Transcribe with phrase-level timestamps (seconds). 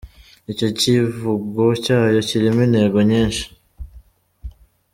[0.51, 3.43] Icyo cyivugo cyayo kirimo intego nyinshi.